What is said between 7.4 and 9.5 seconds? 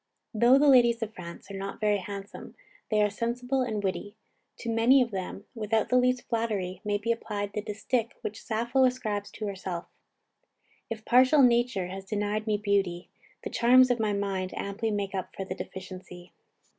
the distich which Sappho ascribes to